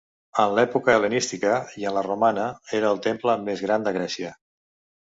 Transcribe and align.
En 0.43 0.53
l'època 0.59 0.93
hel·lenística 0.99 1.59
i 1.83 1.87
en 1.91 1.95
la 1.99 2.05
romana 2.09 2.49
era 2.81 2.91
el 2.95 3.05
temple 3.11 3.39
més 3.47 3.67
gran 3.69 3.89
de 3.91 3.97
Grècia. 4.01 4.35